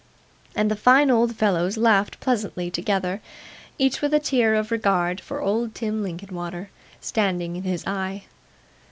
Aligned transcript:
And 0.55 0.71
the 0.71 0.75
fine 0.75 1.11
old 1.11 1.35
fellows 1.35 1.77
laughed 1.77 2.19
pleasantly 2.19 2.71
together: 2.71 3.21
each 3.77 4.01
with 4.01 4.15
a 4.15 4.19
tear 4.19 4.55
of 4.55 4.71
regard 4.71 5.21
for 5.21 5.43
old 5.43 5.75
Tim 5.75 6.01
Linkinwater 6.01 6.71
standing 7.01 7.55
in 7.55 7.61
his 7.65 7.85
eye. 7.85 8.23